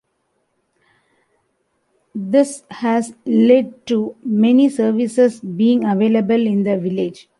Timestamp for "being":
5.39-5.85